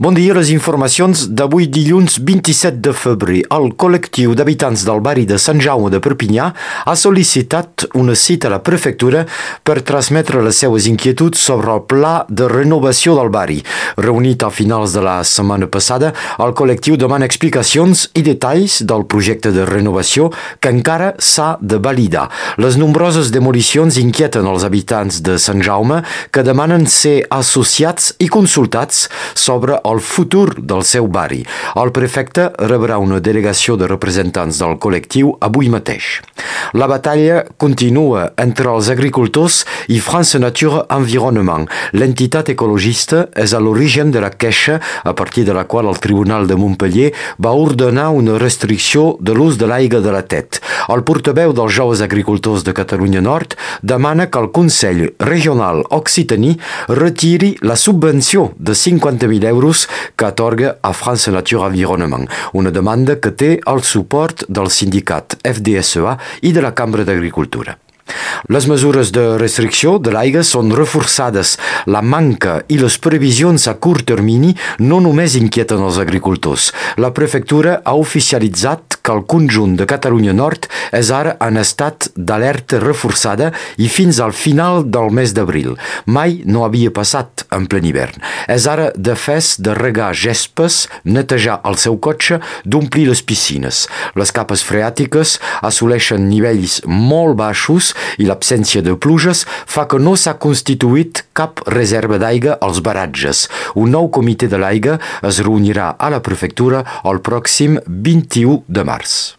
Bon 0.00 0.14
dia, 0.16 0.32
les 0.32 0.48
informacions 0.48 1.26
d'avui 1.28 1.66
dilluns 1.68 2.14
27 2.24 2.78
de 2.80 2.92
febrer. 2.96 3.42
El 3.52 3.66
col·lectiu 3.76 4.32
d'habitants 4.32 4.80
del 4.88 5.02
barri 5.04 5.26
de 5.28 5.36
Sant 5.36 5.58
Jaume 5.60 5.90
de 5.92 5.98
Perpinyà 6.00 6.46
ha 6.88 6.94
sol·licitat 6.96 7.84
una 8.00 8.14
cita 8.16 8.48
a 8.48 8.54
la 8.54 8.62
prefectura 8.64 9.26
per 9.60 9.82
transmetre 9.84 10.40
les 10.40 10.56
seues 10.56 10.86
inquietuds 10.88 11.42
sobre 11.44 11.74
el 11.74 11.82
pla 11.84 12.12
de 12.30 12.48
renovació 12.48 13.12
del 13.18 13.28
barri. 13.28 13.58
Reunit 14.00 14.40
a 14.40 14.48
finals 14.48 14.94
de 14.96 15.02
la 15.04 15.18
setmana 15.20 15.68
passada, 15.68 16.14
el 16.40 16.56
col·lectiu 16.56 16.96
demana 16.96 17.28
explicacions 17.28 18.06
i 18.16 18.24
detalls 18.24 18.78
del 18.80 19.04
projecte 19.04 19.52
de 19.52 19.68
renovació 19.68 20.30
que 20.64 20.72
encara 20.72 21.12
s'ha 21.20 21.50
de 21.60 21.76
validar. 21.76 22.30
Les 22.56 22.80
nombroses 22.80 23.34
demolicions 23.36 24.00
inquieten 24.00 24.48
els 24.48 24.64
habitants 24.64 25.20
de 25.28 25.36
Sant 25.36 25.60
Jaume 25.60 26.00
que 26.32 26.48
demanen 26.48 26.88
ser 26.88 27.18
associats 27.42 28.14
i 28.16 28.32
consultats 28.32 29.04
sobre 29.36 29.76
el 29.84 29.89
el 29.90 30.00
futur 30.00 30.60
del 30.60 30.84
seu 30.86 31.08
barri. 31.08 31.42
El 31.80 31.92
prefecte 31.96 32.48
rebrà 32.70 32.98
una 33.02 33.20
delegació 33.20 33.76
de 33.80 33.88
representants 33.90 34.60
del 34.62 34.78
col·lectiu 34.82 35.34
avui 35.40 35.70
mateix. 35.72 36.20
La 36.72 36.86
batalla 36.86 37.42
continua 37.58 38.28
entre 38.38 38.70
els 38.70 38.88
agricultors 38.92 39.64
i 39.90 39.98
France 39.98 40.38
Nature 40.38 40.84
Environnement. 40.94 41.66
L'entitat 41.98 42.52
ecologista 42.52 43.24
és 43.34 43.54
a 43.54 43.58
l'origen 43.58 44.12
de 44.14 44.22
la 44.22 44.30
queixa 44.30 44.78
a 44.78 45.14
partir 45.18 45.42
de 45.48 45.56
la 45.56 45.64
qual 45.66 45.88
el 45.90 45.98
Tribunal 45.98 46.46
de 46.46 46.54
Montpellier 46.54 47.10
va 47.42 47.56
ordenar 47.58 48.10
una 48.14 48.38
restricció 48.38 49.16
de 49.18 49.34
l'ús 49.34 49.58
de 49.58 49.66
l'aigua 49.66 49.98
de 50.00 50.12
la 50.14 50.22
TET. 50.22 50.60
El 50.94 51.02
portaveu 51.02 51.52
dels 51.56 51.74
joves 51.74 52.04
agricultors 52.06 52.62
de 52.62 52.74
Catalunya 52.76 53.20
Nord 53.20 53.56
demana 53.82 54.28
que 54.30 54.38
el 54.38 54.50
Consell 54.54 55.10
Regional 55.18 55.82
Occitaní 55.90 56.54
retiri 56.86 57.56
la 57.66 57.74
subvenció 57.74 58.52
de 58.56 58.78
50.000 58.78 59.48
euros 59.50 59.88
que 60.14 60.26
atorga 60.26 60.76
a 60.82 60.92
France 60.92 61.32
Nature 61.34 61.66
Environnement, 61.66 62.28
una 62.52 62.70
demanda 62.70 63.18
que 63.18 63.34
té 63.34 63.50
el 63.66 63.82
suport 63.82 64.46
del 64.48 64.70
sindicat 64.70 65.34
FDSA 65.42 66.16
i 66.46 66.52
de 66.54 66.59
la 66.60 66.74
Cambra 66.76 67.04
d'Agricultura. 67.04 67.76
Les 68.50 68.66
mesures 68.66 69.12
de 69.14 69.22
restricció 69.38 69.98
de 70.02 70.10
l'aigua 70.14 70.42
són 70.46 70.72
reforçades. 70.74 71.56
La 71.86 72.02
manca 72.02 72.60
i 72.68 72.78
les 72.80 72.96
previsions 72.98 73.68
a 73.70 73.76
curt 73.78 74.08
termini 74.10 74.54
no 74.82 75.00
només 75.04 75.36
inquieten 75.38 75.82
els 75.86 76.00
agricultors. 76.02 76.70
La 76.98 77.12
prefectura 77.14 77.80
ha 77.84 77.94
oficialitzat 77.94 78.89
que 79.02 79.12
el 79.12 79.24
conjunt 79.28 79.76
de 79.78 79.86
Catalunya 79.88 80.34
Nord 80.36 80.68
és 80.96 81.10
ara 81.14 81.36
en 81.42 81.58
estat 81.60 82.10
d'alerta 82.16 82.80
reforçada 82.82 83.50
i 83.78 83.88
fins 83.88 84.20
al 84.20 84.32
final 84.36 84.84
del 84.84 85.10
mes 85.14 85.34
d'abril. 85.36 85.76
Mai 86.06 86.40
no 86.44 86.64
havia 86.64 86.92
passat 86.94 87.44
en 87.54 87.66
ple 87.70 87.80
hivern. 87.84 88.20
És 88.48 88.66
ara 88.70 88.90
de 88.96 89.14
fes 89.16 89.54
de 89.60 89.74
regar 89.76 90.12
gespes, 90.14 90.86
netejar 91.04 91.60
el 91.68 91.78
seu 91.80 91.96
cotxe, 91.98 92.40
d'omplir 92.64 93.06
les 93.08 93.22
piscines. 93.22 93.86
Les 94.18 94.32
capes 94.34 94.64
freàtiques 94.66 95.38
assoleixen 95.66 96.28
nivells 96.28 96.80
molt 96.86 97.38
baixos 97.40 97.92
i 98.18 98.28
l'absència 98.28 98.82
de 98.84 98.96
pluges 98.96 99.46
fa 99.66 99.86
que 99.90 100.00
no 100.02 100.16
s'ha 100.16 100.36
constituït 100.42 101.24
cap 101.36 101.62
reserva 101.70 102.18
d'aigua 102.20 102.58
als 102.60 102.82
baratges. 102.84 103.46
Un 103.80 103.94
nou 103.96 104.10
comitè 104.12 104.50
de 104.50 104.60
l'aigua 104.60 104.98
es 105.26 105.40
reunirà 105.44 105.94
a 105.98 106.10
la 106.12 106.20
prefectura 106.24 106.84
el 107.04 107.22
pròxim 107.24 107.78
21 107.86 108.64
de 108.68 108.84
març. 108.90 109.36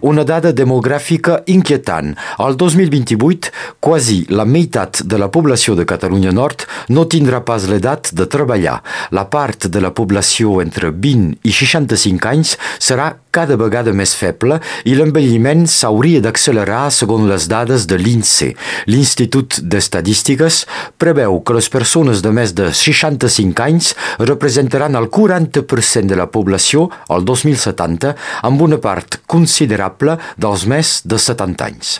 Una 0.00 0.22
dada 0.24 0.54
demogràfica 0.56 1.42
inquietant. 1.52 2.14
Al 2.40 2.54
2028, 2.56 3.50
quasi 3.84 4.22
la 4.32 4.46
meitat 4.48 5.02
de 5.04 5.18
la 5.20 5.28
població 5.28 5.74
de 5.76 5.84
Catalunya 5.84 6.32
Nord 6.32 6.64
no 6.88 7.04
tindrà 7.04 7.42
pas 7.44 7.66
l'edat 7.68 8.08
de 8.16 8.24
treballar. 8.24 8.78
La 9.12 9.26
part 9.28 9.68
de 9.68 9.82
la 9.84 9.92
població 9.92 10.62
entre 10.64 10.88
20 10.88 11.44
i 11.44 11.52
65 11.52 12.32
anys 12.32 12.56
serà 12.80 13.10
cada 13.30 13.56
vegada 13.60 13.92
més 13.96 14.12
feble 14.18 14.58
i 14.88 14.96
l'envelliment 14.98 15.66
s'hauria 15.70 16.20
d'accelerar 16.24 16.88
segons 16.94 17.28
les 17.30 17.46
dades 17.50 17.86
de 17.90 17.98
l'INSEE. 18.00 18.56
L'Institut 18.90 19.60
d'Estadístiques 19.62 20.64
preveu 20.98 21.38
que 21.44 21.56
les 21.56 21.70
persones 21.72 22.22
de 22.24 22.32
més 22.34 22.54
de 22.58 22.70
65 22.74 23.64
anys 23.64 23.92
representaran 24.18 24.98
el 24.98 25.08
40% 25.12 26.10
de 26.10 26.18
la 26.18 26.28
població 26.32 26.88
al 27.08 27.24
2070 27.28 28.14
amb 28.48 28.66
una 28.66 28.80
part 28.82 29.20
considerable 29.30 30.16
dels 30.40 30.66
més 30.66 30.96
de 31.06 31.18
70 31.20 31.68
anys. 31.70 31.92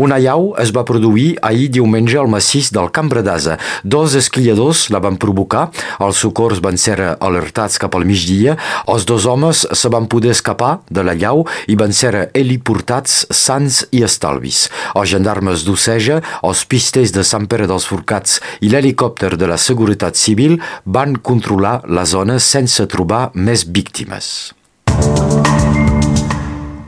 Una 0.00 0.18
llau 0.18 0.52
es 0.60 0.74
va 0.74 0.86
produir 0.88 1.34
ahir 1.42 1.70
diumenge 1.70 2.18
al 2.18 2.30
massís 2.30 2.72
del 2.74 2.90
Cambra 2.94 3.22
d'Asa. 3.22 3.58
Dos 3.84 4.16
esquiadors 4.18 4.88
la 4.90 5.00
van 5.04 5.18
provocar, 5.20 5.68
els 6.02 6.20
socors 6.24 6.62
van 6.64 6.78
ser 6.80 6.98
alertats 7.14 7.78
cap 7.78 7.94
al 7.94 8.06
migdia, 8.08 8.56
els 8.90 9.06
dos 9.06 9.28
homes 9.30 9.64
se 9.70 9.90
van 9.92 10.08
poder 10.10 10.34
escapar 10.34 10.63
escapar 10.64 10.80
de 10.90 11.02
la 11.02 11.14
llau 11.14 11.44
i 11.68 11.76
van 11.76 11.92
ser 11.92 12.30
heliportats 12.34 13.26
sants 13.30 13.84
i 13.92 14.02
estalvis. 14.04 14.68
Els 14.94 15.10
gendarmes 15.10 15.64
d'Oceja, 15.64 16.20
els 16.42 16.64
pisters 16.64 17.12
de 17.12 17.24
Sant 17.24 17.46
Pere 17.46 17.66
dels 17.66 17.86
Forcats 17.86 18.40
i 18.60 18.70
l'helicòpter 18.70 19.36
de 19.36 19.46
la 19.46 19.58
Seguretat 19.58 20.16
Civil 20.16 20.60
van 20.84 21.16
controlar 21.16 21.82
la 21.86 22.04
zona 22.04 22.38
sense 22.38 22.86
trobar 22.86 23.30
més 23.34 23.64
víctimes. 23.66 24.54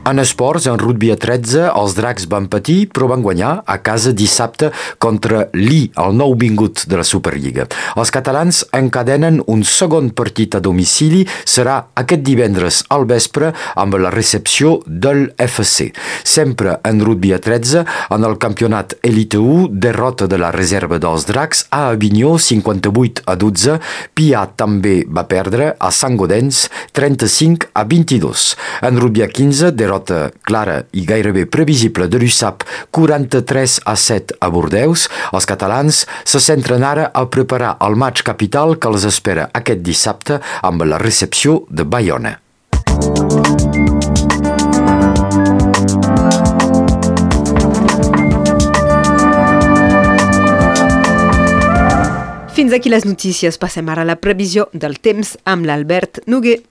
En 0.07 0.21
esports, 0.21 0.63
en 0.71 0.77
rugby 0.79 1.09
a 1.11 1.17
13, 1.19 1.65
els 1.75 1.91
dracs 1.97 2.29
van 2.31 2.45
patir, 2.47 2.85
però 2.95 3.09
van 3.11 3.19
guanyar 3.25 3.49
a 3.67 3.75
casa 3.83 4.13
dissabte 4.15 4.69
contra 5.03 5.41
l'I, 5.51 5.89
el 5.99 6.13
nou 6.15 6.31
vingut 6.39 6.85
de 6.87 6.95
la 6.95 7.03
Superliga. 7.03 7.65
Els 7.99 8.13
catalans 8.15 8.61
encadenen 8.77 9.41
un 9.51 9.65
segon 9.67 10.07
partit 10.15 10.55
a 10.55 10.61
domicili, 10.63 11.25
serà 11.43 11.75
aquest 11.99 12.23
divendres 12.23 12.77
al 12.95 13.03
vespre 13.09 13.49
amb 13.75 13.97
la 13.99 14.13
recepció 14.15 14.77
del 14.87 15.33
FC. 15.43 15.89
Sempre 16.23 16.77
en 16.87 17.03
rugby 17.03 17.33
a 17.35 17.41
13, 17.43 17.83
en 18.15 18.29
el 18.29 18.37
campionat 18.39 18.95
Elite 19.03 19.43
1, 19.43 19.67
derrota 19.75 20.29
de 20.31 20.39
la 20.39 20.53
reserva 20.55 21.01
dels 21.03 21.27
dracs 21.27 21.65
a 21.67 21.89
Avinyó 21.89 22.37
58 22.39 23.27
a 23.27 23.35
12, 23.35 23.77
Pia 24.15 24.47
també 24.55 25.01
va 25.03 25.27
perdre 25.27 25.73
a 25.75 25.91
Sant 25.91 26.15
Godens 26.15 26.63
35 26.95 27.73
a 27.75 27.83
22. 27.83 28.47
En 28.87 29.03
rugby 29.03 29.27
a 29.27 29.31
15, 29.35 29.75
derrota 29.75 29.96
derrota 29.97 30.31
clara 30.43 30.83
i 30.93 31.05
gairebé 31.05 31.45
previsible 31.45 32.07
de 32.07 32.19
l'USAP 32.19 32.63
43 32.91 33.81
a 33.85 33.95
7 33.95 34.37
a 34.39 34.49
Bordeus, 34.49 35.07
els 35.33 35.45
catalans 35.45 36.05
se 36.23 36.39
centren 36.39 36.83
ara 36.83 37.09
a 37.13 37.25
preparar 37.29 37.77
el 37.81 37.95
maig 37.95 38.23
capital 38.23 38.77
que 38.77 38.87
els 38.87 39.05
espera 39.05 39.49
aquest 39.53 39.81
dissabte 39.81 40.41
amb 40.61 40.83
la 40.85 40.97
recepció 40.97 41.65
de 41.69 41.83
Bayona. 41.83 42.37
Fins 52.57 52.73
aquí 52.73 52.89
les 52.89 53.05
notícies. 53.05 53.59
Passem 53.61 53.85
ara 53.89 54.01
a 54.01 54.07
la 54.07 54.17
previsió 54.17 54.65
del 54.73 54.97
temps 54.97 55.35
amb 55.45 55.67
l'Albert 55.69 56.23
Noguer. 56.25 56.63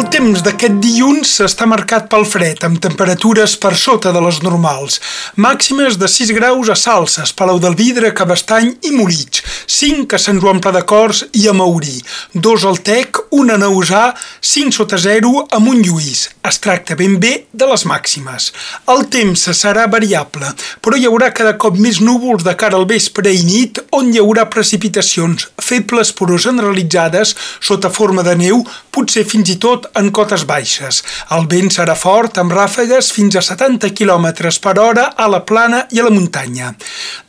El 0.00 0.06
temps 0.08 0.40
d'aquest 0.40 0.78
dilluns 0.80 1.28
està 1.44 1.66
marcat 1.68 2.06
pel 2.08 2.22
fred, 2.24 2.62
amb 2.64 2.78
temperatures 2.80 3.52
per 3.60 3.74
sota 3.76 4.14
de 4.16 4.22
les 4.24 4.38
normals. 4.40 4.96
Màximes 5.36 5.98
de 6.00 6.08
6 6.08 6.30
graus 6.38 6.70
a 6.72 6.76
Salses, 6.82 7.34
Palau 7.36 7.60
del 7.60 7.76
Vidre, 7.76 8.14
Cabestany 8.16 8.70
i 8.88 8.94
Moritx, 8.96 9.42
5 9.70 10.16
a 10.16 10.18
Sant 10.18 10.40
Joan 10.42 10.58
Pla 10.58 10.72
de 10.74 10.80
Cors 10.82 11.20
i 11.38 11.44
a 11.46 11.52
Maurí, 11.54 12.00
2 12.34 12.64
al 12.66 12.80
Tec, 12.82 13.20
1 13.30 13.52
a 13.54 13.58
Nausà, 13.62 14.00
5 14.42 14.74
sota 14.74 14.98
0 14.98 15.44
a 15.46 15.60
Montlluís. 15.62 16.24
Es 16.50 16.58
tracta 16.58 16.96
ben 16.98 17.14
bé 17.22 17.30
de 17.54 17.68
les 17.70 17.84
màximes. 17.86 18.48
El 18.90 19.04
temps 19.14 19.44
serà 19.54 19.86
variable, 19.92 20.50
però 20.82 20.98
hi 20.98 21.06
haurà 21.06 21.30
cada 21.30 21.54
cop 21.54 21.78
més 21.78 22.00
núvols 22.02 22.42
de 22.42 22.56
cara 22.58 22.80
al 22.80 22.88
vespre 22.90 23.30
i 23.30 23.44
nit, 23.46 23.78
on 23.94 24.10
hi 24.10 24.18
haurà 24.18 24.48
precipitacions 24.50 25.46
febles 25.62 26.10
però 26.18 26.34
generalitzades 26.34 27.36
sota 27.62 27.92
forma 27.94 28.26
de 28.26 28.34
neu, 28.42 28.64
potser 28.90 29.22
fins 29.22 29.54
i 29.54 29.58
tot 29.62 29.86
en 30.00 30.10
cotes 30.10 30.48
baixes. 30.50 31.04
El 31.36 31.46
vent 31.52 31.70
serà 31.70 31.94
fort 31.94 32.42
amb 32.42 32.56
ràfegues 32.58 33.12
fins 33.14 33.38
a 33.38 33.44
70 33.46 33.94
km 33.94 34.50
per 34.58 34.76
hora 34.82 35.06
a 35.14 35.30
la 35.30 35.44
plana 35.46 35.84
i 35.94 36.02
a 36.02 36.08
la 36.08 36.14
muntanya. 36.14 36.74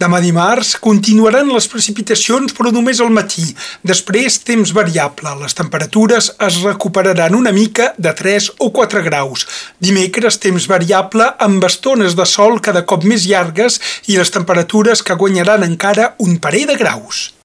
Demà 0.01 0.17
dimarts 0.17 0.71
continuaran 0.81 1.51
les 1.53 1.67
precipitacions 1.69 2.55
però 2.57 2.71
només 2.73 2.97
al 3.03 3.11
matí. 3.13 3.43
Després, 3.85 4.39
temps 4.47 4.71
variable. 4.73 5.35
Les 5.43 5.53
temperatures 5.53 6.31
es 6.47 6.57
recuperaran 6.63 7.37
una 7.37 7.53
mica 7.53 7.91
de 8.01 8.13
3 8.21 8.47
o 8.65 8.71
4 8.73 9.03
graus. 9.05 9.45
Dimecres, 9.77 10.39
temps 10.41 10.65
variable 10.71 11.27
amb 11.47 11.67
estones 11.69 12.17
de 12.17 12.25
sol 12.25 12.57
cada 12.65 12.81
cop 12.89 13.05
més 13.05 13.27
llargues 13.29 13.77
i 14.09 14.17
les 14.17 14.33
temperatures 14.33 15.05
que 15.05 15.19
guanyaran 15.21 15.67
encara 15.69 16.15
un 16.17 16.39
parell 16.41 16.73
de 16.73 16.79
graus. 16.81 17.31